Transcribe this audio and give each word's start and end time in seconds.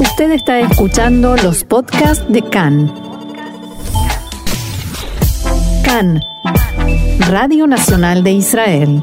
Usted 0.00 0.30
está 0.30 0.60
escuchando 0.60 1.34
los 1.42 1.64
podcasts 1.64 2.24
de 2.32 2.40
CAN. 2.40 2.86
CAN, 5.84 6.20
Radio 7.28 7.66
Nacional 7.66 8.22
de 8.22 8.30
Israel. 8.30 9.02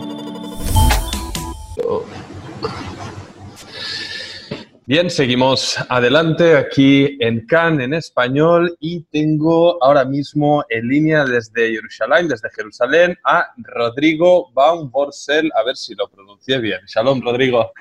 Bien, 4.86 5.10
seguimos 5.10 5.78
adelante 5.90 6.56
aquí 6.56 7.18
en 7.20 7.46
CAN 7.46 7.82
en 7.82 7.94
español 7.94 8.78
y 8.80 9.02
tengo 9.04 9.84
ahora 9.84 10.06
mismo 10.06 10.64
en 10.70 10.88
línea 10.88 11.26
desde 11.26 11.72
Jerusalén, 11.72 12.30
desde 12.30 12.50
Jerusalén, 12.52 13.18
a 13.26 13.48
Rodrigo 13.58 14.50
Baum 14.54 14.90
Borsell, 14.90 15.52
a 15.60 15.64
ver 15.66 15.76
si 15.76 15.94
lo 15.94 16.08
pronuncié 16.08 16.60
bien. 16.60 16.80
Shalom, 16.88 17.22
Rodrigo. 17.22 17.74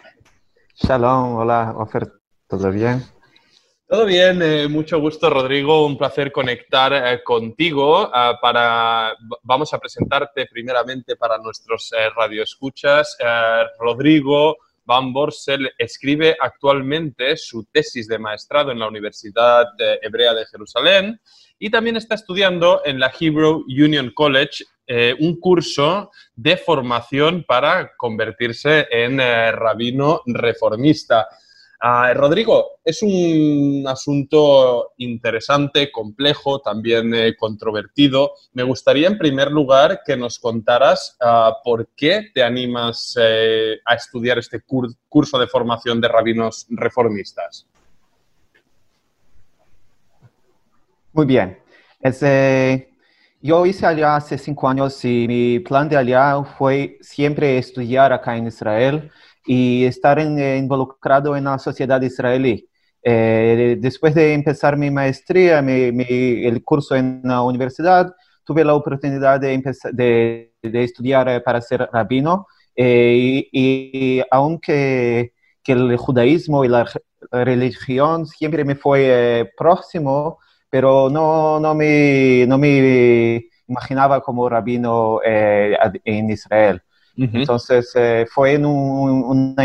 Shalom, 0.75 1.37
hola, 1.37 1.75
Ofer, 1.77 2.11
¿todo 2.59 2.71
bien? 2.71 3.03
Todo 3.87 4.07
bien, 4.07 4.41
eh, 4.43 4.67
mucho 4.69 4.99
gusto 4.99 5.29
Rodrigo, 5.29 5.85
un 5.85 5.99
placer 5.99 6.33
conectar 6.33 6.93
eh, 6.93 7.23
contigo 7.23 8.07
eh, 8.15 8.33
para, 8.41 9.15
vamos 9.43 9.75
a 9.75 9.79
presentarte 9.79 10.47
primeramente 10.47 11.17
para 11.17 11.39
nuestros 11.39 11.93
radioescuchas. 12.17 13.17
Rodrigo 13.79 14.57
Van 14.85 15.13
Borsell 15.13 15.71
escribe 15.79 16.37
actualmente 16.41 17.37
su 17.37 17.65
tesis 17.65 18.07
de 18.07 18.19
maestrado 18.19 18.71
en 18.71 18.79
la 18.79 18.89
Universidad 18.89 19.67
Hebrea 20.01 20.35
de 20.35 20.47
Jerusalén 20.47 21.21
y 21.59 21.71
también 21.71 21.97
está 21.97 22.15
estudiando 22.15 22.83
en 22.85 22.99
la 22.99 23.13
Hebrew 23.19 23.65
Union 23.69 24.13
College 24.15 24.65
un 25.21 25.41
curso 25.41 26.11
de 26.35 26.57
formación 26.57 27.45
para 27.47 27.93
convertirse 27.97 28.87
en 28.91 29.19
rabino 29.19 30.21
reformista. 30.27 31.27
Rodrigo, 32.15 32.79
es 32.83 33.03
un 33.03 33.85
asunto 33.87 34.93
interesante, 34.97 35.93
complejo, 35.93 36.61
también 36.61 37.15
eh, 37.15 37.37
controvertido. 37.37 38.33
Me 38.55 38.63
gustaría, 38.63 39.07
en 39.07 39.19
primer 39.19 39.51
lugar, 39.51 40.01
que 40.03 40.17
nos 40.17 40.39
contaras 40.39 41.15
ah, 41.21 41.59
por 41.63 41.89
qué 41.95 42.31
te 42.33 42.43
animas 42.43 43.19
eh, 43.21 43.81
a 43.85 43.97
estudiar 43.97 44.39
este 44.39 44.63
curso 45.09 45.39
de 45.39 45.47
formación 45.47 46.01
de 46.01 46.09
rabinos 46.09 46.67
reformistas. 46.71 47.67
Muy 51.13 51.27
bien. 51.27 51.59
yo 53.43 53.67
hice 53.67 53.87
allá 53.87 54.17
hace 54.17 54.39
cinco 54.39 54.71
años 54.71 55.05
y 55.05 55.27
mi 55.29 55.59
plan 55.59 55.87
de 55.91 55.99
allá 55.99 56.43
fue 56.45 56.97
siempre 57.03 57.59
estudiar 57.59 58.11
acá 58.11 58.39
en 58.39 58.47
Israel 58.47 59.13
y 59.47 59.85
estar 59.85 60.19
eh, 60.19 60.57
involucrado 60.59 61.37
en 61.37 61.45
la 61.45 61.59
sociedad 61.59 62.01
israelí. 62.03 62.69
Eh, 63.03 63.77
después 63.81 64.15
de 64.15 64.33
empezar 64.33 64.77
mi 64.77 64.91
maestría, 64.91 65.59
el 65.59 66.65
curso 66.65 66.95
en 66.97 67.21
la 67.25 67.43
universidad, 67.43 68.15
tuve 68.45 68.65
la 68.65 68.75
oportunidad 68.75 69.41
de, 69.41 70.51
de, 70.63 70.85
estudiar 70.85 71.29
eh, 71.29 71.41
para 71.41 71.61
ser 71.61 71.89
rabino 71.93 72.47
y, 72.77 74.23
aunque 74.31 75.33
que 75.63 75.73
el 75.73 75.97
judaísmo 75.97 76.65
y 76.65 76.69
la 76.69 76.87
religión 77.31 78.27
siempre 78.27 78.65
me 78.65 78.75
fue 78.75 79.51
próximo, 79.57 80.39
pero 80.69 81.09
no, 81.11 81.59
no, 81.61 81.75
me, 81.75 82.45
no 82.47 82.59
me 82.59 83.49
imaginaba 83.67 84.21
como 84.21 84.49
rabino 84.49 85.21
en 85.25 86.31
Israel. 86.31 86.83
Entonces, 87.17 87.93
eh, 87.95 88.27
fue 88.29 88.57
una, 88.59 89.65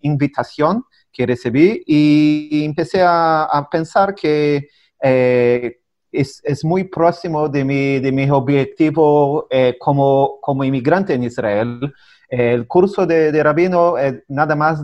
invitación 0.00 0.84
que 1.12 1.26
recibí 1.26 1.82
y 1.86 2.64
empecé 2.64 3.02
a, 3.02 3.68
pensar 3.70 4.14
que 4.14 4.68
eh, 5.02 5.76
es, 6.12 6.64
muy 6.64 6.84
próximo 6.84 7.48
de 7.48 7.64
mi, 7.64 7.98
de 7.98 8.12
mi 8.12 8.30
objetivo 8.30 9.46
eh, 9.50 9.76
como, 9.78 10.38
como 10.40 10.64
inmigrante 10.64 11.14
en 11.14 11.24
Israel. 11.24 11.92
El 12.28 12.66
curso 12.66 13.06
de, 13.06 13.42
rabino 13.42 13.98
es 13.98 14.22
nada 14.28 14.54
más 14.54 14.80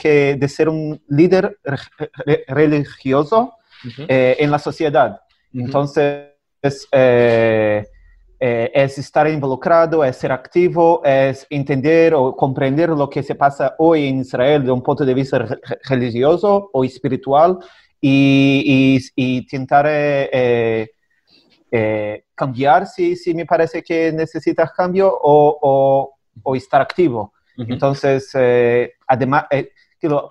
que 0.00 0.36
de 0.36 0.48
ser 0.48 0.68
un 0.68 1.00
líder 1.08 1.58
religioso 2.48 3.54
en 4.08 4.50
la 4.50 4.58
sociedad. 4.58 5.20
Entonces, 5.52 6.32
eh, 6.92 7.84
es 8.74 8.98
estar 8.98 9.28
involucrado, 9.28 10.02
es 10.02 10.16
ser 10.16 10.32
activo, 10.32 11.00
es 11.04 11.46
entender 11.48 12.12
o 12.12 12.34
comprender 12.34 12.88
lo 12.88 13.08
que 13.08 13.22
se 13.22 13.36
pasa 13.36 13.76
hoy 13.78 14.08
en 14.08 14.22
Israel 14.22 14.64
de 14.64 14.72
un 14.72 14.82
punto 14.82 15.04
de 15.04 15.14
vista 15.14 15.46
religioso 15.84 16.68
o 16.72 16.82
espiritual 16.82 17.60
y, 18.00 18.98
y, 19.14 19.36
intentar 19.36 19.86
eh, 19.88 20.90
eh, 21.70 22.24
cambiar 22.34 22.88
si, 22.88 23.14
si 23.14 23.32
me 23.32 23.46
parece 23.46 23.80
que 23.80 24.10
necesitas 24.10 24.72
cambio 24.72 25.16
o, 25.22 25.58
o, 25.62 26.14
o 26.42 26.56
estar 26.56 26.80
activo. 26.80 27.32
Entonces, 27.56 28.32
además, 29.06 29.44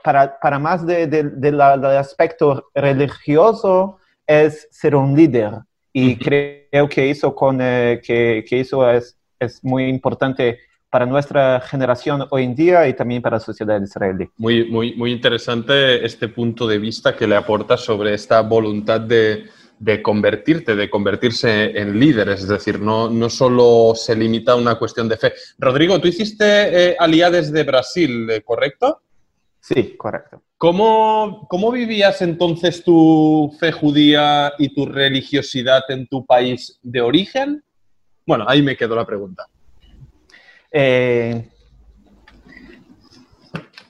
para, 0.03 0.37
para, 0.37 0.59
más 0.59 0.85
del 0.85 1.09
de, 1.09 1.31
de 1.39 1.97
aspecto 1.97 2.71
religioso 2.75 3.99
es 4.27 4.67
ser 4.69 4.97
un 4.97 5.15
líder 5.15 5.61
y 5.93 6.15
creo 6.15 6.87
que 6.89 7.09
eso, 7.09 7.35
con, 7.35 7.59
eh, 7.61 8.01
que, 8.03 8.45
que, 8.47 8.61
eso 8.61 8.89
es, 8.89 9.17
es 9.39 9.63
muy 9.63 9.85
importante 9.85 10.59
para 10.89 11.05
nuestra 11.05 11.61
generación 11.61 12.27
hoy 12.31 12.43
en 12.43 12.55
día 12.55 12.87
y 12.87 12.93
también 12.93 13.21
para 13.21 13.37
la 13.37 13.39
sociedad 13.39 13.81
israelí. 13.81 14.29
Muy, 14.37 14.69
muy, 14.69 14.93
muy 14.95 15.11
interesante 15.11 16.05
este 16.05 16.27
punto 16.27 16.67
de 16.67 16.79
vista 16.79 17.15
que 17.15 17.27
le 17.27 17.35
aporta 17.35 17.77
sobre 17.77 18.13
esta 18.13 18.41
voluntad 18.41 18.99
de, 18.99 19.45
de 19.79 20.01
convertirte, 20.01 20.75
de 20.75 20.89
convertirse 20.89 21.79
en 21.79 21.99
líder, 21.99 22.29
es 22.29 22.47
decir, 22.47 22.79
no, 22.79 23.09
no 23.09 23.29
solo 23.29 23.93
se 23.95 24.15
limita 24.15 24.51
a 24.51 24.55
una 24.55 24.75
cuestión 24.75 25.07
de 25.07 25.17
fe. 25.17 25.33
Rodrigo, 25.57 25.99
tú 25.99 26.07
hiciste 26.07 26.45
eh, 26.45 26.95
aliades 26.99 27.51
de 27.51 27.63
Brasil, 27.63 28.43
¿correcto? 28.43 29.01
Sí, 29.61 29.95
correcto. 29.95 30.41
¿Cómo, 30.57 31.45
¿Cómo, 31.47 31.71
vivías 31.71 32.21
entonces 32.21 32.83
tu 32.83 33.55
fe 33.59 33.71
judía 33.71 34.53
y 34.57 34.73
tu 34.73 34.87
religiosidad 34.87 35.83
en 35.89 36.07
tu 36.07 36.25
país 36.25 36.79
de 36.81 37.01
origen? 37.01 37.63
Bueno, 38.25 38.45
ahí 38.47 38.61
me 38.61 38.75
quedó 38.75 38.95
la 38.95 39.05
pregunta. 39.05 39.47
Eh, 40.71 41.50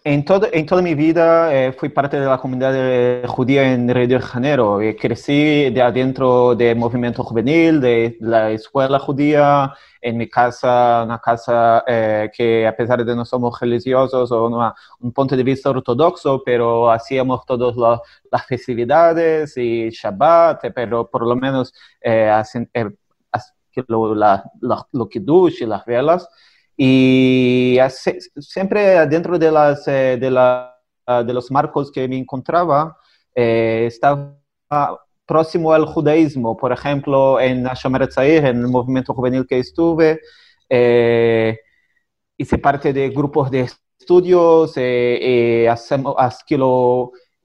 en, 0.03 0.25
todo, 0.25 0.47
en 0.51 0.65
toda 0.65 0.81
mi 0.81 0.95
vida 0.95 1.53
eh, 1.53 1.73
fui 1.73 1.89
parte 1.89 2.19
de 2.19 2.25
la 2.25 2.37
comunidad 2.37 3.25
judía 3.27 3.71
en 3.73 3.87
Río 3.93 4.07
de 4.07 4.19
Janeiro. 4.19 4.79
crecí 4.99 5.69
de 5.69 5.81
adentro 5.81 6.55
del 6.55 6.75
movimiento 6.77 7.23
juvenil, 7.23 7.79
de 7.81 8.17
la 8.19 8.51
escuela 8.51 8.99
judía, 8.99 9.73
en 10.01 10.17
mi 10.17 10.27
casa, 10.27 11.03
una 11.03 11.19
casa 11.19 11.83
eh, 11.87 12.31
que 12.35 12.67
a 12.67 12.75
pesar 12.75 13.05
de 13.05 13.15
no 13.15 13.23
somos 13.23 13.59
religiosos 13.59 14.31
o 14.31 14.73
un 14.99 15.11
punto 15.13 15.37
de 15.37 15.43
vista 15.43 15.69
ortodoxo, 15.69 16.41
pero 16.43 16.89
hacíamos 16.89 17.45
todas 17.45 17.75
las 18.31 18.45
festividades 18.47 19.55
y 19.57 19.89
Shabbat, 19.91 20.65
eh, 20.65 20.71
pero 20.71 21.07
por 21.09 21.27
lo 21.27 21.35
menos 21.35 21.73
eh, 22.01 22.31
eh, 22.73 22.89
lo, 23.87 24.15
la, 24.15 24.43
lo 24.59 25.09
y 25.11 25.65
las 25.65 25.85
velas. 25.85 26.27
Y 26.83 27.77
siempre 28.39 29.05
dentro 29.05 29.37
de, 29.37 29.51
las, 29.51 29.85
de, 29.85 30.31
la, 30.31 30.75
de 31.23 31.31
los 31.31 31.51
marcos 31.51 31.91
que 31.91 32.07
me 32.07 32.17
encontraba, 32.17 32.97
estaba 33.35 34.35
próximo 35.27 35.73
al 35.73 35.85
judaísmo. 35.85 36.57
Por 36.57 36.71
ejemplo, 36.71 37.39
en 37.39 37.65
Shomer 37.65 38.07
Tzair, 38.07 38.45
en 38.45 38.61
el 38.61 38.67
movimiento 38.67 39.13
juvenil 39.13 39.45
que 39.47 39.59
estuve, 39.59 40.21
eh, 40.67 41.55
hice 42.35 42.57
parte 42.57 42.91
de 42.93 43.09
grupos 43.09 43.51
de 43.51 43.69
estudios 43.99 44.75
eh, 44.77 45.63
eh 45.63 45.69
hacemos, 45.69 46.15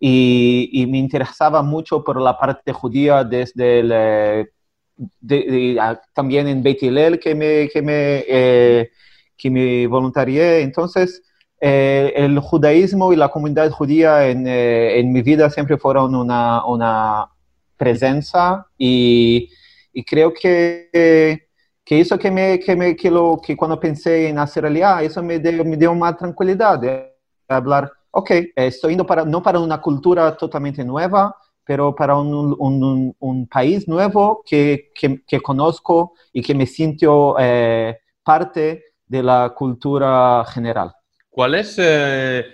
y, 0.01 0.71
y, 0.73 0.87
me 0.87 0.97
interesaba 0.97 1.62
mucho 1.62 2.03
por 2.03 2.21
la 2.23 2.39
parte 2.39 2.73
judía 2.73 3.23
desde 3.23 4.47
eh, 5.29 5.77
ah, 5.79 6.00
también 6.15 6.49
en 6.49 6.62
Beit 6.62 6.82
Hillel 6.82 7.19
que 7.21 7.35
me, 7.35 7.69
que 7.69 7.82
me, 7.82 8.25
eh, 8.29 8.91
que 9.37 9.50
me 9.50 9.87
voluntarié. 9.87 10.62
Entonces, 10.62 11.23
el 11.61 12.38
judaísmo 12.41 13.12
y 13.12 13.17
la 13.17 13.29
comunidad 13.29 13.71
judía 13.71 14.29
en, 14.29 14.47
en 14.47 15.12
mi 15.12 15.23
vida 15.23 15.49
siempre 15.50 15.79
fueron 15.79 16.15
una, 16.15 16.65
una, 16.67 17.29
presencia 17.77 18.67
y, 18.77 19.50
y 19.93 20.05
creo 20.05 20.33
que, 20.33 21.49
que 21.85 22.00
eso 22.00 22.19
que, 22.19 22.31
me, 22.31 22.59
que, 22.59 22.75
me, 22.75 22.97
que, 22.97 23.11
lo, 23.11 23.41
que 23.44 23.56
cuando 23.56 23.79
pensé 23.79 24.29
en 24.29 24.38
hacer 24.38 24.62
realidad, 24.62 25.05
eso 25.05 25.23
me 25.23 25.39
dio, 25.39 25.65
me 25.65 25.77
dio 25.77 25.94
más 25.94 26.17
tranquilidad 26.17 26.79
de 26.79 27.15
hablar, 27.49 27.91
ok, 28.11 28.31
estoy 28.56 28.91
yendo 28.93 29.06
para, 29.06 29.25
no 29.25 29.43
para 29.43 29.61
una 29.61 29.81
cultura 29.81 30.37
totalmente 30.37 30.85
nueva, 30.85 31.37
pero 31.65 31.94
para 31.94 32.17
un, 32.17 32.55
un, 32.59 33.17
un 33.19 33.47
país 33.49 33.89
nuevo 33.89 34.43
que, 34.47 34.91
que, 34.94 35.23
que, 35.27 35.41
conozco 35.41 36.15
y 36.32 36.43
que 36.43 36.55
me 36.55 36.67
siento 36.67 37.37
eh, 37.39 37.99
parte 38.23 38.85
de 39.06 39.23
la 39.23 39.53
cultura 39.55 40.44
general. 40.47 40.93
¿Cuál 41.31 41.55
es... 41.55 41.76
Eh 41.79 42.47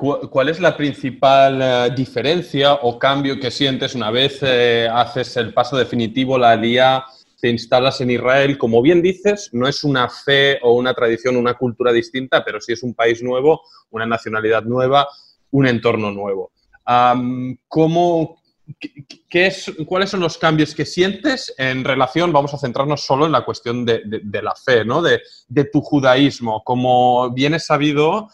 ¿Cuál 0.00 0.48
es 0.48 0.60
la 0.60 0.74
principal 0.78 1.60
eh, 1.60 1.94
diferencia 1.94 2.72
o 2.72 2.98
cambio 2.98 3.38
que 3.38 3.50
sientes 3.50 3.94
una 3.94 4.10
vez 4.10 4.38
eh, 4.40 4.88
haces 4.90 5.36
el 5.36 5.52
paso 5.52 5.76
definitivo, 5.76 6.38
la 6.38 6.52
alía, 6.52 7.04
te 7.38 7.50
instalas 7.50 8.00
en 8.00 8.12
Israel? 8.12 8.56
Como 8.56 8.80
bien 8.80 9.02
dices, 9.02 9.50
no 9.52 9.68
es 9.68 9.84
una 9.84 10.08
fe 10.08 10.58
o 10.62 10.72
una 10.72 10.94
tradición, 10.94 11.36
una 11.36 11.52
cultura 11.52 11.92
distinta, 11.92 12.42
pero 12.42 12.62
sí 12.62 12.72
es 12.72 12.82
un 12.82 12.94
país 12.94 13.22
nuevo, 13.22 13.60
una 13.90 14.06
nacionalidad 14.06 14.62
nueva, 14.62 15.06
un 15.50 15.66
entorno 15.66 16.10
nuevo. 16.10 16.50
¿cómo, 17.68 18.39
¿Cuáles 19.86 20.10
son 20.10 20.20
los 20.20 20.38
cambios 20.38 20.74
que 20.74 20.84
sientes 20.84 21.54
en 21.56 21.84
relación, 21.84 22.32
vamos 22.32 22.52
a 22.54 22.58
centrarnos 22.58 23.04
solo 23.04 23.26
en 23.26 23.32
la 23.32 23.44
cuestión 23.44 23.84
de, 23.84 24.02
la 24.42 24.54
fe, 24.54 24.84
¿no? 24.84 25.02
de, 25.02 25.20
tu 25.72 25.80
judaísmo? 25.80 26.62
Como 26.64 27.30
bien 27.30 27.54
es 27.54 27.66
sabido, 27.66 28.28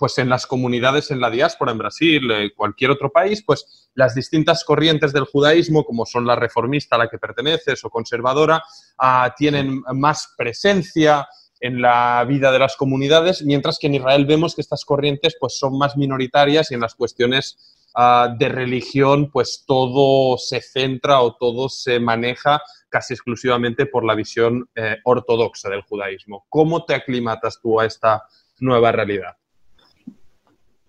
pues 0.00 0.16
en 0.16 0.30
las 0.30 0.46
comunidades 0.46 1.10
en 1.10 1.20
la 1.20 1.30
diáspora, 1.30 1.72
en 1.72 1.78
Brasil, 1.78 2.30
en 2.30 2.50
cualquier 2.56 2.90
otro 2.90 3.10
país, 3.10 3.42
pues 3.44 3.90
las 3.94 4.14
distintas 4.14 4.64
corrientes 4.64 5.12
del 5.12 5.24
judaísmo, 5.24 5.84
como 5.84 6.06
son 6.06 6.26
la 6.26 6.36
reformista 6.36 6.96
a 6.96 7.00
la 7.00 7.08
que 7.08 7.18
perteneces 7.18 7.84
o 7.84 7.90
conservadora, 7.90 8.62
ah, 8.98 9.34
tienen 9.36 9.82
más 9.92 10.32
presencia 10.38 11.28
en 11.60 11.82
la 11.82 12.24
vida 12.26 12.50
de 12.50 12.58
las 12.58 12.76
comunidades, 12.76 13.42
mientras 13.42 13.78
que 13.78 13.88
en 13.88 13.96
Israel 13.96 14.24
vemos 14.24 14.54
que 14.54 14.62
estas 14.62 14.84
corrientes 14.86 15.36
pues, 15.38 15.58
son 15.58 15.76
más 15.76 15.96
minoritarias 15.96 16.70
y 16.70 16.74
en 16.74 16.80
las 16.80 16.94
cuestiones 16.94 17.79
ah, 17.94 18.34
de 18.38 18.48
religión 18.48 19.30
pues 19.30 19.64
todo 19.66 20.38
se 20.38 20.60
centra 20.60 21.20
o 21.20 21.34
todo 21.34 21.68
se 21.68 22.00
maneja 22.00 22.60
casi 22.88 23.14
exclusivamente 23.14 23.86
por 23.86 24.04
la 24.04 24.14
visión 24.14 24.68
eh, 24.74 24.96
ortodoxa 25.04 25.70
del 25.70 25.82
judaísmo. 25.82 26.44
¿Cómo 26.48 26.84
te 26.84 26.94
aclimatas 26.94 27.60
tú 27.60 27.80
a 27.80 27.86
esta 27.86 28.22
nueva 28.58 28.92
realidad? 28.92 29.36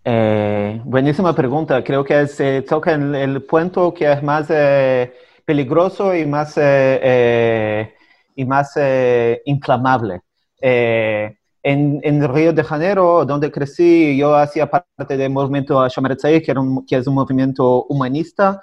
Eh, 0.03 0.81
buenísima 0.83 1.33
pregunta. 1.36 1.83
Creo 1.83 2.03
que 2.03 2.27
se 2.27 2.63
toca 2.63 2.94
en 2.94 3.13
el 3.13 3.44
punto 3.44 3.94
que 3.94 4.12
es 4.12 4.24
más 4.24 4.48
eh, 4.50 5.13
peligroso 5.45 6.15
y 6.15 6.25
más, 6.25 6.53
eh, 6.57 7.94
y 8.36 8.45
más 8.45 8.74
inflamable. 9.45 10.21
En, 11.63 11.99
en, 12.03 12.33
Río 12.33 12.53
de 12.53 12.63
Janeiro, 12.63 13.25
donde 13.25 13.51
crecí, 13.51 14.17
yo 14.17 14.35
hacía 14.35 14.69
parte 14.69 15.17
del 15.17 15.31
movimiento 15.31 15.87
Shomer 15.87 16.17
que, 16.17 16.53
que 16.87 16.95
es 16.95 17.07
un 17.07 17.13
movimiento 17.13 17.83
humanista, 17.85 18.61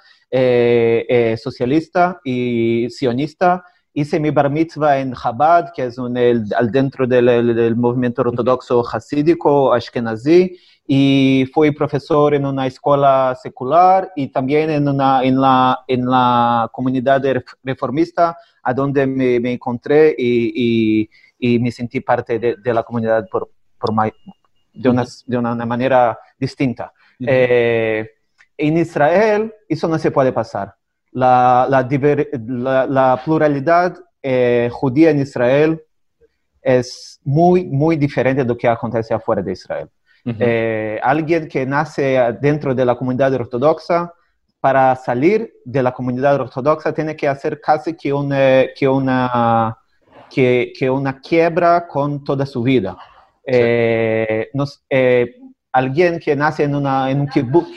socialista 1.37 2.19
y 2.23 2.87
sionista. 2.89 3.63
Hice 3.93 4.19
mi 4.19 4.29
bar 4.29 4.49
mitzvah 4.51 4.99
en 4.99 5.13
Chabad, 5.13 5.71
que 5.75 5.85
es 5.85 5.97
un, 5.97 6.15
el, 6.15 6.45
al 6.55 6.71
dentro 6.71 7.07
del, 7.07 7.55
del 7.55 7.75
movimiento 7.75 8.21
ortodoxo 8.21 8.83
hasídico 8.87 9.73
ashkenazí 9.73 10.57
y 10.91 11.45
fui 11.53 11.69
profesor 11.69 12.33
en 12.33 12.47
una 12.47 12.65
escuela 12.65 13.37
secular 13.39 14.11
y 14.15 14.29
también 14.29 14.71
en, 14.71 14.87
una, 14.87 15.23
en, 15.23 15.39
la, 15.39 15.81
en 15.87 16.03
la 16.03 16.67
comunidad 16.71 17.21
reformista, 17.63 18.35
a 18.63 18.73
donde 18.73 19.05
me, 19.05 19.39
me 19.39 19.53
encontré 19.53 20.15
y, 20.17 21.03
y, 21.03 21.09
me 21.39 21.71
sentí 21.71 22.01
parte 22.01 22.39
de, 22.39 22.55
de 22.57 22.73
la 22.73 22.83
comunidad 22.83 23.27
por, 23.29 23.49
por 23.79 23.93
de, 24.73 24.89
una, 24.89 25.05
de, 25.25 25.37
una, 25.37 25.65
manera 25.65 26.19
distinta. 26.37 26.91
Eh, 27.19 28.09
en 28.57 28.77
Israel 28.77 29.53
eso 29.67 29.87
no 29.87 29.97
se 29.97 30.11
puede 30.11 30.31
pasar. 30.31 30.75
La, 31.11 31.65
la, 31.69 32.85
la, 32.87 33.21
pluralidad 33.23 33.97
eh, 34.21 34.69
judía 34.71 35.09
en 35.09 35.19
Israel 35.19 35.81
es 36.61 37.19
muy, 37.23 37.65
muy 37.65 37.95
diferente 37.95 38.43
de 38.43 38.47
lo 38.47 38.57
que 38.57 38.67
acontece 38.67 39.13
afuera 39.13 39.41
de 39.41 39.53
Israel. 39.53 39.89
Eh, 40.25 40.99
alguien 41.01 41.47
que 41.47 41.65
nace 41.65 42.19
dentro 42.39 42.75
de 42.75 42.85
la 42.85 42.95
comunidad 42.95 43.33
ortodoxa, 43.33 44.13
para 44.59 44.95
salir 44.95 45.53
de 45.63 45.81
la 45.81 45.93
comunidad 45.93 46.35
ortodoxa 46.35 46.93
tiene 46.93 47.15
que 47.15 47.27
hacer 47.27 47.61
casi 47.61 47.95
que 47.95 48.11
una, 48.11 48.65
que 48.75 48.87
una, 48.87 49.77
que, 50.29 50.71
que 50.77 50.89
una 50.89 51.19
quiebra 51.19 51.87
con 51.87 52.23
toda 52.23 52.45
su 52.45 52.61
vida. 52.63 52.97
Eh, 53.45 54.49
eh, 54.89 55.35
alguien 55.71 56.19
que 56.19 56.35
nace 56.35 56.63
en, 56.63 56.75
una, 56.75 57.09
en 57.09 57.21
un 57.21 57.27
kibbutz, 57.27 57.69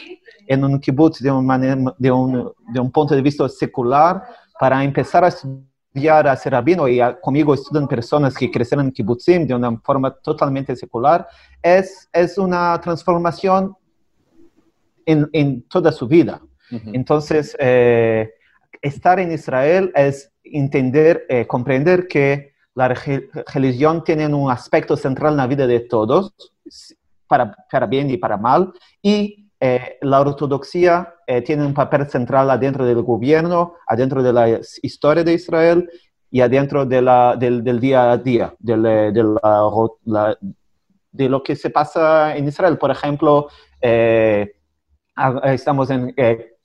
en 0.46 0.64
un 0.64 0.78
kibbutz 0.80 1.20
de, 1.20 1.30
un, 1.30 1.94
de, 1.98 2.10
un, 2.10 2.52
de 2.72 2.80
un 2.80 2.90
punto 2.90 3.14
de 3.14 3.22
vista 3.22 3.48
secular, 3.48 4.22
para 4.58 4.84
empezar 4.84 5.24
a 5.24 5.28
estudiar 5.28 6.26
a 6.26 6.36
ser 6.36 6.52
rabino 6.52 6.88
y 6.88 7.00
conmigo 7.20 7.52
estudian 7.52 7.86
personas 7.86 8.34
que 8.34 8.50
crecieron 8.50 8.86
en 8.86 8.92
kibbutzim 8.92 9.46
de 9.46 9.54
una 9.54 9.76
forma 9.78 10.10
totalmente 10.10 10.74
secular, 10.76 11.26
es, 11.62 12.08
es 12.12 12.38
una 12.38 12.80
transformación 12.80 13.74
en, 15.04 15.28
en 15.32 15.62
toda 15.68 15.92
su 15.92 16.06
vida. 16.06 16.40
Entonces, 16.70 17.54
eh, 17.58 18.30
estar 18.80 19.20
en 19.20 19.32
Israel 19.32 19.92
es 19.94 20.31
entender, 20.44 21.24
eh, 21.28 21.46
comprender 21.46 22.06
que 22.06 22.52
la 22.74 22.88
religión 22.88 24.02
tiene 24.02 24.26
un 24.26 24.50
aspecto 24.50 24.96
central 24.96 25.32
en 25.32 25.36
la 25.36 25.46
vida 25.46 25.66
de 25.66 25.80
todos, 25.80 26.32
para, 27.26 27.54
para 27.70 27.86
bien 27.86 28.10
y 28.10 28.16
para 28.16 28.36
mal, 28.36 28.72
y 29.02 29.50
eh, 29.60 29.98
la 30.00 30.20
ortodoxia 30.20 31.14
tiene 31.46 31.64
un 31.64 31.72
papel 31.72 32.08
central 32.10 32.50
adentro 32.50 32.84
del 32.84 33.02
gobierno, 33.02 33.74
adentro 33.86 34.22
de 34.22 34.32
la 34.32 34.60
historia 34.82 35.24
de 35.24 35.32
Israel 35.32 35.88
y 36.30 36.40
adentro 36.40 36.84
de 36.84 37.00
la, 37.00 37.36
del, 37.36 37.62
del, 37.64 37.80
día 37.80 38.12
a 38.12 38.18
día, 38.18 38.54
del, 38.58 38.82
de 38.82 40.36
de 41.12 41.28
lo 41.28 41.42
que 41.42 41.54
se 41.54 41.70
pasa 41.70 42.34
en 42.36 42.48
Israel. 42.48 42.78
Por 42.78 42.90
ejemplo, 42.90 43.48
eh, 43.80 44.56
estamos 45.44 45.88
eh, 45.90 46.56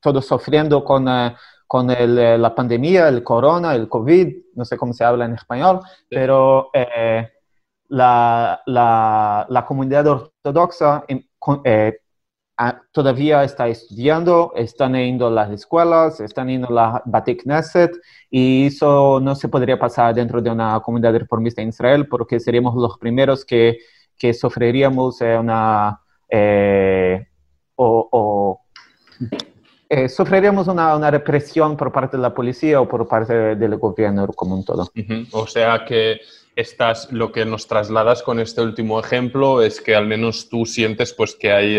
todos 0.00 0.26
sufriendo 0.26 0.84
con, 0.84 1.06
eh, 1.64 1.66
con 1.66 1.86
la 1.86 2.54
pandemia, 2.54 3.08
el 3.08 3.22
corona, 3.22 3.74
el 3.74 3.88
COVID, 3.88 4.36
no 4.54 4.64
sé 4.64 4.76
cómo 4.76 4.92
se 4.92 5.04
habla 5.04 5.24
en 5.24 5.34
español, 5.34 5.80
pero 6.08 6.70
la, 7.88 8.60
la, 8.66 9.46
la, 9.48 9.64
comunidad 9.66 10.06
ortodoxa 10.06 11.04
todavía 12.92 13.42
está 13.44 13.68
estudiando, 13.68 14.52
están 14.54 14.94
yendo 14.94 15.26
a 15.26 15.30
las 15.30 15.50
escuelas, 15.50 16.20
están 16.20 16.48
yendo 16.48 16.68
a 16.68 16.72
la 16.72 17.02
Batik 17.04 17.42
Knesset, 17.42 17.92
y 18.30 18.66
eso 18.66 19.20
no 19.20 19.34
se 19.34 19.48
podría 19.48 19.78
pasar 19.78 20.14
dentro 20.14 20.40
de 20.40 20.50
una 20.50 20.80
comunidad 20.80 21.16
reformista 21.18 21.62
en 21.62 21.68
Israel, 21.70 22.06
porque 22.08 22.38
seríamos 22.38 22.74
los 22.76 22.98
primeros 22.98 23.44
que, 23.44 23.78
que 24.16 24.32
sufriríamos 24.32 25.20
una... 25.20 26.00
Eh, 26.28 27.26
o, 27.76 28.60
eh, 29.94 30.08
sufriríamos 30.08 30.68
una, 30.68 30.96
una, 30.96 31.10
represión 31.10 31.76
por 31.76 31.92
parte 31.92 32.16
de 32.16 32.22
la 32.22 32.34
policía 32.34 32.80
o 32.80 32.88
por 32.88 33.06
parte 33.06 33.54
del 33.54 33.76
gobierno 33.76 34.26
como 34.28 34.56
un 34.56 34.64
todo. 34.64 34.90
O 35.32 35.46
sea 35.46 35.84
que 35.84 36.20
estás, 36.56 37.12
lo 37.12 37.30
que 37.30 37.44
nos 37.44 37.66
trasladas 37.66 38.22
con 38.22 38.40
este 38.40 38.60
último 38.60 38.98
ejemplo 38.98 39.62
es 39.62 39.80
que 39.80 39.94
al 39.94 40.06
menos 40.06 40.48
tú 40.48 40.66
sientes 40.66 41.12
pues 41.12 41.34
que 41.34 41.52
hay 41.52 41.78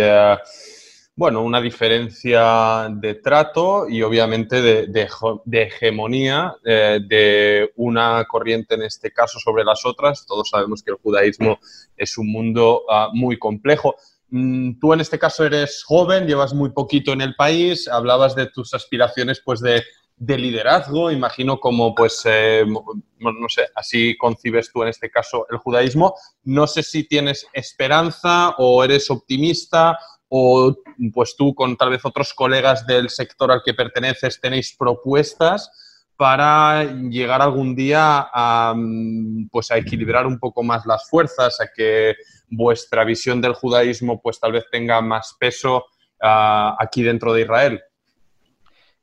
bueno, 1.17 1.41
una 1.43 1.62
diferencia 1.62 2.89
de 2.91 3.15
trato 3.15 3.88
y 3.88 4.01
obviamente 4.01 4.62
de, 4.62 5.07
hegemonía 5.51 6.57
eh, 6.65 7.00
de 7.07 7.72
una 7.77 8.25
corriente 8.25 8.75
en 8.75 8.84
este 8.84 9.12
caso 9.12 9.39
sobre 9.39 9.63
las 9.63 9.86
otras. 9.86 10.25
Todos 10.25 10.50
sabemos 10.50 10.84
que 10.84 10.91
el 10.91 10.98
judaísmo 10.98 11.60
es 11.95 12.17
un 12.17 12.29
mundo 12.31 12.84
ah, 12.89 13.10
muy 13.13 13.39
complejo. 13.39 13.95
Mm, 14.29 14.79
tú 14.79 14.94
en 14.94 15.01
este 15.01 15.20
caso 15.20 15.46
eres 15.46 15.84
joven, 15.84 16.27
llevas 16.27 16.53
muy 16.53 16.72
poquito 16.72 17.13
en 17.13 17.22
el 17.22 17.36
país, 17.36 17.88
hablabas 17.88 18.36
de 18.36 18.48
tus 18.48 18.74
aspiraciones 18.74 19.41
pues 19.44 19.60
de 19.62 19.84
de 20.17 20.38
liderazgo, 20.38 21.12
imagino 21.12 21.60
como 21.60 21.94
pues, 21.94 22.22
eh, 22.25 22.65
no 22.65 23.50
sé, 23.50 23.67
así 23.75 24.15
concibes 24.17 24.72
tú 24.72 24.84
en 24.84 24.89
este 24.89 25.10
caso 25.10 25.46
el 25.50 25.58
judaísmo. 25.58 26.15
No 26.44 26.67
sé 26.67 26.84
si 26.84 27.05
tienes 27.05 27.48
esperanza 27.53 28.51
o 28.58 28.84
eres 28.84 29.10
optimista 29.12 29.98
o 30.29 30.74
pues 31.13 31.36
tú 31.36 31.53
con 31.53 31.75
tal 31.75 31.89
vez 31.89 32.05
otros 32.05 32.34
colegas 32.34 32.88
del 32.88 33.10
sector 33.10 33.51
al 33.51 33.62
que 33.63 33.74
perteneces 33.74 34.39
tenéis 34.39 34.75
propuestas 34.77 35.70
para 36.17 36.84
llegar 36.84 37.41
algún 37.41 37.75
día 37.75 38.29
a, 38.34 38.74
pues 39.51 39.72
a 39.72 39.77
equilibrar 39.77 40.25
un 40.25 40.39
poco 40.39 40.63
más 40.63 40.86
las 40.86 41.10
fuerzas, 41.10 41.60
a 41.60 41.67
que 41.75 42.15
vuestra 42.50 43.03
visión 43.03 43.41
del 43.41 43.53
judaísmo 43.53 44.22
pues 44.22 44.39
tal 44.39 44.53
vez 44.53 44.65
tenga 44.72 45.01
más 45.01 45.36
peso 45.39 45.86
ah, 46.22 46.75
aquí 46.79 47.03
dentro 47.03 47.34
de 47.34 47.41
Israel. 47.41 47.81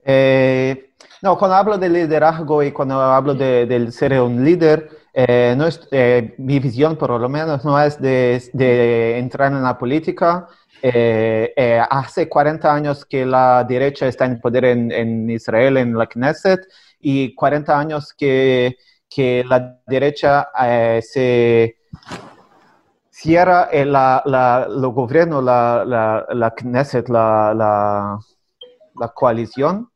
Eh, 0.04 0.92
no, 1.22 1.38
cuando 1.38 1.56
hablo 1.56 1.78
de 1.78 1.88
liderazgo 1.88 2.62
y 2.62 2.72
cuando 2.72 3.00
hablo 3.00 3.34
de, 3.34 3.90
ser 3.92 4.20
un 4.20 4.44
líder, 4.44 4.90
eh, 5.14 5.54
no 5.56 5.66
es, 5.66 5.86
eh, 5.92 6.34
mi 6.38 6.58
visión 6.58 6.96
por 6.96 7.10
lo 7.20 7.28
menos 7.28 7.64
no 7.64 7.80
es 7.80 8.00
de, 8.00 9.18
entrar 9.18 9.52
en 9.52 9.62
la 9.62 9.78
política. 9.78 10.48
Eh, 10.84 11.80
hace 11.90 12.28
40 12.28 12.74
años 12.74 13.04
que 13.04 13.24
la 13.24 13.62
derecha 13.64 14.08
está 14.08 14.24
en 14.24 14.40
poder 14.40 14.64
en, 14.64 15.30
Israel, 15.30 15.76
en 15.76 15.96
la 15.96 16.06
Knesset, 16.06 16.60
y 16.98 17.34
40 17.34 17.78
años 17.78 18.12
que, 18.12 18.76
que 19.08 19.44
la 19.46 19.80
derecha 19.86 20.48
se 21.00 21.78
cierra 23.10 23.68
el 23.70 23.92
la, 23.92 24.22
la, 24.24 24.66
gobierno, 24.68 25.40
la, 25.40 25.84
la, 25.86 26.26
la 26.30 26.50
Knesset, 26.50 27.08
la 27.08 28.18
coalición, 29.14 29.88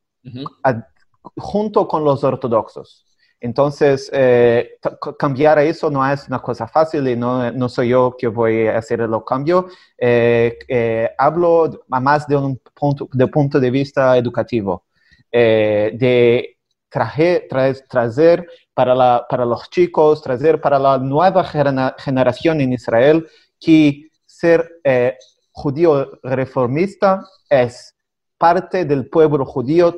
junto 1.35 1.87
con 1.87 2.03
los 2.03 2.23
ortodoxos. 2.23 3.06
Entonces, 3.39 4.09
eh, 4.13 4.79
cambiar 5.19 5.59
eso 5.59 5.91
no 5.91 6.07
es 6.09 6.27
una 6.27 6.39
cosa 6.39 6.67
fácil 6.67 7.07
y 7.07 7.15
no, 7.15 7.51
no 7.51 7.69
soy 7.69 7.89
yo 7.89 8.15
que 8.17 8.27
voy 8.27 8.67
a 8.67 8.79
hacer 8.79 9.01
el 9.01 9.11
cambio. 9.25 9.67
Eh, 9.97 10.57
eh, 10.67 11.09
hablo 11.17 11.83
más 11.87 12.27
de 12.27 12.35
un 12.35 12.59
punto 12.73 13.07
de, 13.13 13.27
punto 13.27 13.59
de 13.59 13.69
vista 13.69 14.17
educativo, 14.17 14.85
de 15.31 16.57
traje, 16.89 17.47
traer 17.47 18.47
para, 18.73 18.95
la, 18.95 19.25
para 19.29 19.45
los 19.45 19.69
chicos, 19.69 20.21
traer 20.23 20.59
para 20.59 20.79
la 20.79 20.97
nueva 20.97 21.43
generación 21.43 22.61
en 22.61 22.73
Israel 22.73 23.27
que 23.59 24.09
ser 24.25 24.67
judío 25.51 26.19
reformista 26.23 27.23
es 27.49 27.93
parte 28.37 28.85
del 28.85 29.09
pueblo 29.09 29.45
judío 29.45 29.95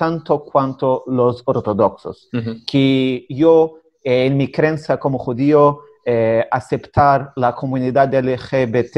tanto 0.00 0.42
cuanto 0.42 1.04
los 1.08 1.42
ortodoxos. 1.44 2.30
Que 2.66 3.26
yo, 3.28 3.80
eh, 4.02 4.24
en 4.24 4.38
mi 4.38 4.50
creencia 4.50 4.96
como 4.96 5.18
judío, 5.18 5.80
eh, 6.06 6.42
aceptar 6.50 7.34
la 7.36 7.54
comunidad 7.54 8.08
LGBT, 8.10 8.96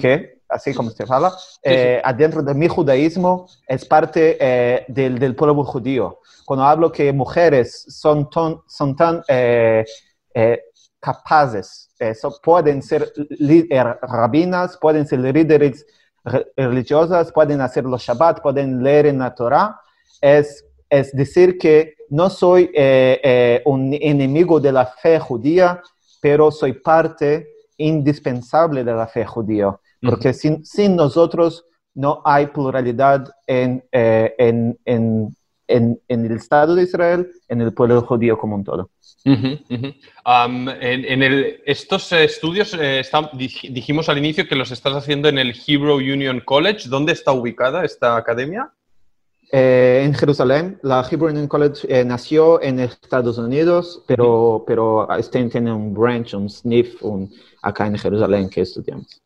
que 0.00 0.40
así 0.48 0.72
como 0.72 0.88
se 0.88 1.04
habla, 1.06 1.30
eh, 1.62 2.00
adentro 2.02 2.42
de 2.42 2.54
mi 2.54 2.68
judaísmo 2.68 3.48
es 3.66 3.84
parte 3.84 4.38
del, 4.88 5.18
del, 5.18 5.36
pueblo 5.36 5.62
judío. 5.62 6.20
Cuando 6.46 6.64
hablo 6.64 6.90
que 6.90 7.12
mujeres 7.12 7.84
son, 7.90 8.30
son 8.66 8.96
tan 8.96 9.22
capaces, 11.00 11.90
pueden 12.42 12.80
ser 12.82 13.12
rabinas, 14.00 14.78
pueden 14.78 15.06
ser 15.06 15.18
líderes 15.18 15.84
religiosas, 16.56 17.30
pueden 17.30 17.60
hacer 17.60 17.84
los 17.84 18.02
Shabbat, 18.02 18.40
pueden 18.40 18.82
leer 18.82 19.04
en 19.04 19.18
la 19.18 19.34
Torah, 19.34 19.78
es, 20.20 20.64
es 20.88 21.12
decir 21.12 21.58
que 21.58 21.94
no 22.10 22.30
soy 22.30 22.70
eh, 22.74 23.20
eh, 23.22 23.62
un 23.64 23.94
enemigo 23.94 24.60
de 24.60 24.72
la 24.72 24.86
fe 24.86 25.18
judía, 25.18 25.82
pero 26.20 26.50
soy 26.50 26.72
parte 26.72 27.48
indispensable 27.76 28.82
de 28.82 28.92
la 28.92 29.06
fe 29.06 29.24
judía, 29.24 29.76
porque 30.02 30.32
sin, 30.32 30.64
sin, 30.64 30.96
nosotros 30.96 31.64
no 31.94 32.22
hay 32.24 32.46
pluralidad 32.46 33.28
en, 33.46 33.84
eh, 33.92 34.34
en, 34.38 34.78
en, 34.84 35.36
en, 35.66 36.00
el 36.08 36.32
Estado 36.32 36.74
de 36.74 36.84
Israel, 36.84 37.30
en 37.48 37.60
el 37.60 37.72
pueblo 37.72 38.02
judío 38.02 38.38
como 38.38 38.56
un 38.56 38.64
todo. 38.64 38.90
en, 39.24 41.22
el, 41.22 41.62
estos 41.66 42.10
estudios 42.12 42.76
dijimos 43.32 44.08
al 44.08 44.18
inicio 44.18 44.48
que 44.48 44.56
los 44.56 44.70
estás 44.70 44.94
haciendo 44.94 45.28
en 45.28 45.38
el 45.38 45.54
Hebrew 45.66 45.96
Union 45.96 46.40
College. 46.44 46.88
¿Dónde 46.88 47.12
está 47.12 47.32
ubicada 47.32 47.84
esta 47.84 48.16
academia? 48.16 48.72
Eh, 49.50 50.02
en 50.04 50.12
Jerusalén. 50.12 50.78
La 50.82 51.06
Hebrew 51.10 51.30
Union 51.30 51.48
College 51.48 51.86
eh, 51.88 52.04
nació 52.04 52.60
en 52.62 52.80
Estados 52.80 53.38
Unidos, 53.38 54.02
pero, 54.06 54.62
pero 54.66 55.10
este 55.16 55.42
tiene 55.44 55.72
un 55.72 55.94
branch, 55.94 56.34
un 56.34 56.50
sniff 56.50 57.02
acá 57.62 57.86
en 57.86 57.96
Jerusalén 57.96 58.50
que 58.50 58.60
estudiamos. 58.60 59.22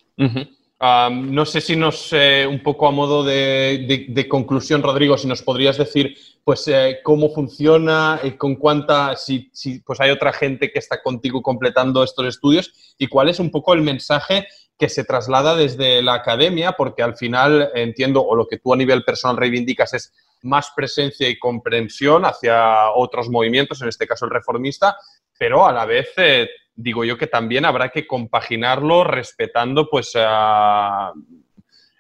no 0.79 1.45
sé 1.45 1.61
si 1.61 1.75
nos, 1.75 2.13
eh, 2.13 2.47
un 2.49 2.63
poco 2.63 2.87
a 2.87 2.93
modo 2.93 3.25
de, 3.25 4.27
conclusión, 4.29 4.83
Rodrigo, 4.83 5.19
si 5.19 5.27
nos 5.27 5.43
podrías 5.43 5.77
decir, 5.77 6.17
pues, 6.45 6.71
cómo 7.03 7.31
funciona, 7.31 8.21
y 8.23 8.33
con 8.33 8.57
cuánta, 8.57 9.17
si, 9.17 9.51
si, 9.53 9.81
pues 9.81 10.01
hay 10.01 10.11
otra 10.11 10.33
gente 10.33 10.73
que 10.73 10.79
está 10.79 11.03
contigo 11.03 11.43
completando 11.43 12.03
estos 12.03 12.27
estudios 12.27 12.95
y 12.99 13.07
cuál 13.07 13.29
es 13.29 13.39
un 13.39 13.51
poco 13.51 13.75
el 13.75 13.83
mensaje 13.83 14.47
que 14.79 14.89
se 14.89 15.05
traslada 15.05 15.55
desde 15.55 16.03
la 16.03 16.15
academia, 16.15 16.73
porque 16.73 17.03
al 17.03 17.17
final 17.17 17.71
entiendo, 17.75 18.23
o 18.23 18.35
lo 18.35 18.49
que 18.49 18.59
tú 18.59 18.73
a 18.73 18.77
nivel 18.77 19.05
personal 19.05 19.37
reivindicas 19.37 19.95
es 19.95 20.13
más 20.43 20.73
presencia 20.75 21.29
y 21.29 21.39
comprensión 21.39 22.25
hacia 22.25 22.91
otros 22.91 23.29
movimientos, 23.29 23.81
en 23.81 23.89
este 23.89 24.09
caso 24.09 24.25
el 24.25 24.33
reformista, 24.33 24.97
pero 25.39 25.65
a 25.67 25.73
la 25.73 25.85
vez 25.85 26.09
eh, 26.17 26.49
digo 26.75 27.05
yo 27.05 27.17
que 27.17 27.27
también 27.27 27.65
habrá 27.65 27.91
que 27.91 28.07
compaginarlo 28.07 29.05
respetando 29.05 29.89
pues 29.89 30.17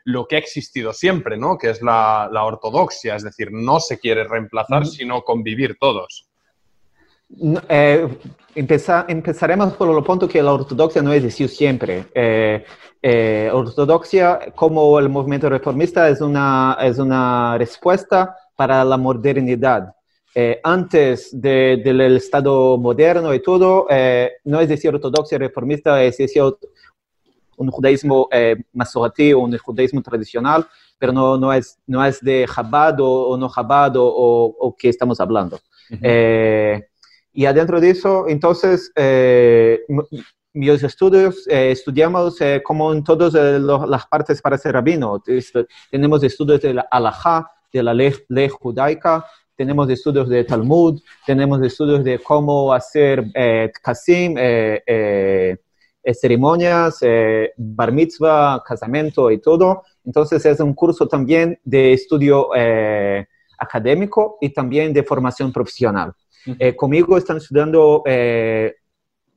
lo 0.05 0.27
que 0.27 0.37
ha 0.37 0.39
existido 0.39 0.93
siempre, 0.93 1.37
¿no? 1.37 1.57
Que 1.59 1.71
es 1.71 1.83
la, 1.83 2.29
ortodoxia, 2.33 3.17
es 3.17 3.23
decir, 3.23 3.51
no 3.53 3.81
se 3.81 3.99
quiere 3.99 4.25
reemplazar, 4.25 4.87
sino 4.87 5.23
convivir 5.23 5.77
todos. 5.79 6.29
Eh, 7.69 8.09
empezaremos 8.55 9.73
por 9.75 9.97
el 9.97 10.05
punto 10.05 10.29
que 10.29 10.43
la 10.43 10.53
ortodoxia 10.53 11.03
no 11.03 11.13
existió 11.13 11.49
siempre. 11.49 12.07
Eh, 12.15 12.65
eh, 13.01 13.51
ortodoxia, 13.53 14.53
como 14.55 14.99
el 14.99 15.09
movimiento 15.09 15.49
reformista, 15.49 16.09
es 16.09 16.21
una, 16.21 16.77
es 16.81 16.99
una 16.99 17.57
respuesta 17.59 18.37
para 18.57 18.85
la 18.85 18.97
modernidad. 18.97 19.95
Eh, 20.35 20.61
antes 20.63 21.29
del 21.33 22.01
Estado 22.01 22.79
moderno 22.79 23.35
y 23.35 23.43
todo, 23.43 23.87
no 24.45 24.61
existía 24.61 24.91
ortodoxia 24.91 25.39
reformista, 25.39 26.03
existía 26.03 26.45
un 27.62 27.71
judaísmo 27.71 28.28
eh, 28.31 28.57
o 29.35 29.38
un 29.38 29.57
judaísmo 29.59 30.02
tradicional, 30.02 30.66
pero 30.99 31.12
no, 31.12 31.37
no, 31.37 31.52
es, 31.52 31.78
no 31.87 32.04
es 32.04 32.21
de 32.21 32.47
Chabad 32.52 32.97
o, 33.00 33.37
no 33.37 33.50
Chabad 33.52 33.97
o, 33.97 34.07
o, 34.07 34.76
que 34.76 34.88
estamos 34.88 35.21
hablando. 35.21 35.59
Y 37.35 37.47
adentro 37.47 37.81
de 37.81 37.90
eso, 37.90 38.26
entonces, 38.28 38.92
eh, 38.95 39.81
mis 40.52 40.83
estudios, 40.83 41.47
eh, 41.49 41.71
estudiamos 41.71 42.38
eh, 42.40 42.61
como 42.62 42.92
en 42.92 43.02
todas 43.02 43.33
las 43.33 44.07
partes 44.07 44.42
para 44.42 44.59
ser 44.59 44.75
rabino. 44.75 45.23
Tenemos 45.90 46.23
estudios 46.23 46.61
de 46.61 46.75
la 46.75 46.83
alajá, 46.90 47.50
de 47.73 47.83
la 47.83 47.95
ley, 47.95 48.12
judaica, 48.50 49.25
tenemos 49.57 49.88
estudios 49.88 50.28
de 50.28 50.45
Talmud, 50.45 51.00
tenemos 51.25 51.62
estudios 51.62 52.04
de 52.04 52.19
cómo 52.19 52.73
hacer 52.73 53.25
eh, 53.35 53.73
kasim, 53.83 54.35
ceremonias, 56.21 57.01
bar 57.57 57.93
mitzvah, 57.93 58.63
casamiento 58.67 59.31
y 59.31 59.41
todo. 59.41 59.83
Entonces 60.05 60.45
es 60.47 60.61
un 60.61 60.75
curso 60.75 61.07
también 61.07 61.59
de 61.65 61.93
estudio 61.93 62.49
académico 63.63 64.39
y 64.41 64.51
también 64.51 64.93
de 64.93 65.03
formación 65.03 65.53
profesional. 65.53 66.13
Eh, 66.59 66.75
conmigo 66.75 67.17
están 67.17 67.37
estudiando, 67.37 68.03
eh, 68.05 68.75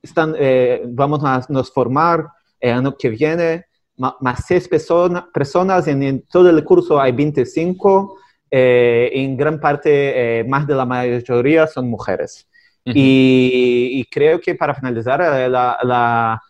están, 0.02 0.36
eh, 0.38 0.82
vamos 0.88 1.22
a 1.24 1.46
nos 1.50 1.72
formar 1.72 2.28
el 2.60 2.74
año 2.74 2.96
que 2.98 3.10
viene, 3.10 3.66
más 3.98 4.46
seis 4.46 4.68
personas, 4.68 5.88
en, 5.88 6.24
todo 6.24 6.50
el 6.50 6.64
curso 6.64 7.00
hay 7.00 7.12
25, 7.12 8.18
en 8.52 9.38
gran 9.38 9.60
parte, 9.60 10.44
más 10.48 10.68
de 10.68 10.76
la 10.76 10.86
mayoría 10.86 11.68
son 11.68 11.90
mujeres. 11.90 12.48
y, 12.86 14.06
creo 14.12 14.40
que 14.40 14.56
para 14.56 14.76
finalizar, 14.76 15.20
la, 15.50 16.42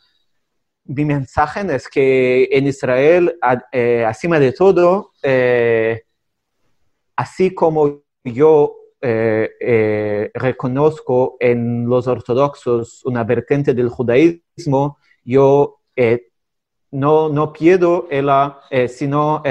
mi 0.86 1.06
mensaje 1.06 1.62
es 1.76 1.88
que 1.88 2.48
en 2.52 2.68
Israel, 2.68 3.38
eh, 3.72 4.06
acima 4.06 4.40
de 4.40 4.52
todo, 4.54 5.12
así 7.16 7.54
como 7.54 8.04
yo 8.24 8.76
eh, 9.02 9.52
eh, 9.60 10.32
reconozco 10.34 11.38
en 11.40 11.88
los 11.88 12.08
ortodoxos 12.08 13.06
una 13.06 13.24
vertiente 13.24 13.74
del 13.76 13.90
judaísmo, 13.90 14.98
yo 15.24 15.82
eh, 15.96 16.30
no, 16.92 17.30
no 17.30 17.54
pido, 17.54 18.08
sino 18.88 19.44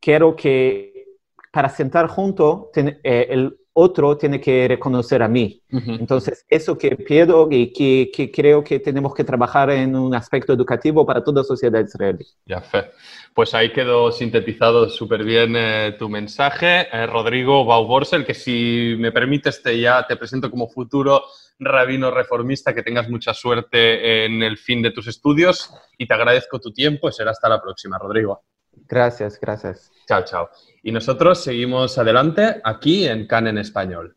quiero 0.00 0.36
que 0.36 1.06
para 1.52 1.68
sentar 1.68 2.06
junto, 2.06 2.70
el 2.74 3.58
otro 3.74 4.16
tiene 4.16 4.40
que 4.40 4.68
reconocer 4.68 5.22
a 5.22 5.28
mí. 5.28 5.62
Entonces, 5.70 6.44
eso 6.48 6.76
que 6.76 6.96
pido 6.96 7.48
y 7.50 7.72
que, 7.72 8.30
creo 8.32 8.62
que 8.62 8.80
tenemos 8.80 9.14
que 9.14 9.24
trabajar 9.24 9.70
en 9.70 9.96
un 9.96 10.14
aspecto 10.14 10.52
educativo 10.52 11.06
para 11.06 11.24
toda 11.24 11.40
la 11.40 11.44
sociedad 11.44 11.80
israelí. 11.80 12.26
Ya, 12.44 12.60
fe. 12.60 12.90
Pues 13.34 13.54
ahí 13.54 13.72
quedó 13.72 14.12
sintetizado 14.12 14.88
súper 14.90 15.24
bien 15.24 15.54
eh, 15.56 15.96
tu 15.98 16.08
mensaje. 16.10 16.86
Eh, 16.92 17.06
Rodrigo 17.06 17.64
Bauborsel, 17.64 18.26
que 18.26 18.34
si 18.34 18.94
me 18.98 19.10
permites 19.10 19.62
te, 19.62 19.80
ya 19.80 20.06
te 20.06 20.16
presento 20.16 20.50
como 20.50 20.68
futuro 20.68 21.22
rabino 21.58 22.10
reformista, 22.10 22.74
que 22.74 22.82
tengas 22.82 23.08
mucha 23.08 23.32
suerte 23.32 24.26
en 24.26 24.42
el 24.42 24.58
fin 24.58 24.82
de 24.82 24.90
tus 24.90 25.06
estudios 25.06 25.72
y 25.96 26.06
te 26.06 26.14
agradezco 26.14 26.60
tu 26.60 26.72
tiempo 26.72 27.08
y 27.08 27.12
será 27.12 27.30
hasta 27.30 27.48
la 27.48 27.62
próxima, 27.62 27.98
Rodrigo. 27.98 28.42
Gracias, 28.88 29.38
gracias. 29.40 29.90
Chao, 30.06 30.24
chao. 30.24 30.50
Y 30.82 30.92
nosotros 30.92 31.42
seguimos 31.42 31.96
adelante 31.98 32.60
aquí 32.64 33.06
en 33.06 33.26
CAN 33.26 33.46
en 33.46 33.58
Español. 33.58 34.14